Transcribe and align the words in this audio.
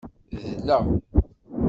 Dleɣ. 0.57 0.83